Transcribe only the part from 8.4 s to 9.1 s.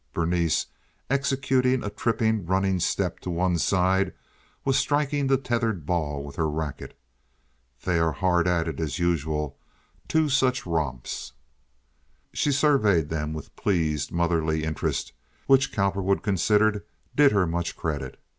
at it, as